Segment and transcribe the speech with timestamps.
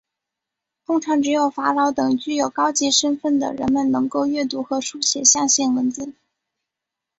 [0.83, 6.15] 通常只有法老等具有高级身份的人们能够阅读和书写象形文字。